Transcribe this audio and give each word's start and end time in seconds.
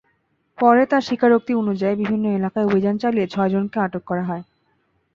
পরে 0.57 0.83
তাঁর 0.85 1.03
স্বীকারোক্তি 1.07 1.51
অনুযায়ী 1.55 1.95
বিভিন্ন 2.01 2.25
এলাকায় 2.31 2.67
অভিযান 2.69 2.95
চালিয়ে 2.97 3.31
ছয়জনকে 3.33 3.77
আটক 3.79 4.03
করা 4.05 4.23
হয়। 4.23 4.43